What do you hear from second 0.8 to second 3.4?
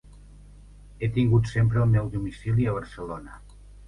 He tingut sempre el meu domicili a Barcelona.